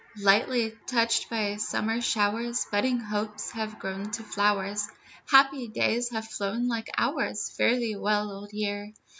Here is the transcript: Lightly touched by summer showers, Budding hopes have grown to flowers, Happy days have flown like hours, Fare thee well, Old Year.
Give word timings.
Lightly 0.19 0.75
touched 0.87 1.29
by 1.29 1.57
summer 1.57 2.01
showers, 2.01 2.65
Budding 2.71 2.99
hopes 2.99 3.51
have 3.51 3.77
grown 3.77 4.09
to 4.13 4.23
flowers, 4.23 4.87
Happy 5.29 5.67
days 5.67 6.09
have 6.09 6.27
flown 6.27 6.67
like 6.67 6.89
hours, 6.97 7.51
Fare 7.55 7.75
thee 7.75 7.95
well, 7.97 8.31
Old 8.31 8.51
Year. 8.51 8.93